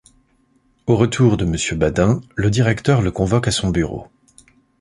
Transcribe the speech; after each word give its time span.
Au 0.87 0.95
retour 0.95 1.37
de 1.37 1.45
monsieur 1.45 1.75
Badin, 1.75 2.21
le 2.33 2.49
directeur 2.49 3.03
le 3.03 3.11
convoque 3.11 3.47
à 3.47 3.51
son 3.51 3.69
bureau. 3.69 4.07